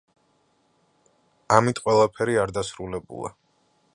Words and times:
ამით 1.57 1.83
ყველაფერი 1.83 2.39
არ 2.45 2.57
დასრულებულა. 2.59 3.35